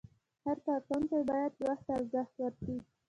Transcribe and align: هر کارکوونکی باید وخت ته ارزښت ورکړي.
هر 0.45 0.57
کارکوونکی 0.67 1.19
باید 1.31 1.53
وخت 1.67 1.83
ته 1.87 1.91
ارزښت 1.97 2.33
ورکړي. 2.37 2.77